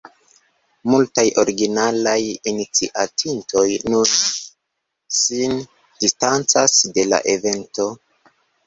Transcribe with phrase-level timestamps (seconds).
[0.91, 2.15] Multaj originalaj
[2.53, 4.17] iniciatintoj nun
[5.21, 5.57] sin
[6.07, 7.93] distancas de la evento.